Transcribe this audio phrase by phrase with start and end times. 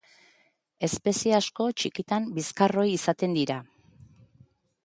[0.87, 3.59] Espezie asko txikitan bizkarroi izaten dira.